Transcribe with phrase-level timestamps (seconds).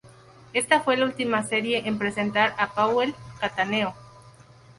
[0.53, 3.93] Esta fue la ultima serie en presentar a Paweł Cattaneo.